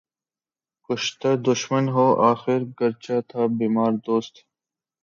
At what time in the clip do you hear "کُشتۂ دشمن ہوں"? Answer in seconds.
0.85-2.11